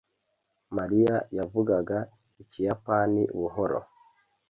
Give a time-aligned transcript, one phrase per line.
[0.77, 1.97] mariya yavugaga
[2.43, 3.79] ikiyapani buhoro